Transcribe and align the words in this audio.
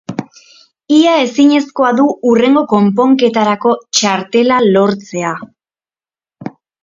Ia 0.99 1.11
ezinezkoa 1.25 1.91
du 1.99 2.05
hurrengo 2.29 2.63
kanporaketarako 2.71 3.75
txartela 3.99 4.57
lortzea. 4.69 5.35